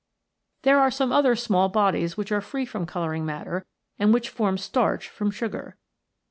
There 0.63 0.79
are 0.79 0.89
some 0.89 1.11
other 1.11 1.35
small 1.35 1.69
bodies 1.69 2.17
which 2.17 2.31
are 2.31 2.41
free 2.41 2.65
from 2.65 2.87
colouring 2.87 3.23
matter, 3.23 3.67
and 3.99 4.11
which 4.11 4.29
form 4.29 4.57
starch 4.57 5.07
from 5.07 5.29
sugar. 5.29 5.77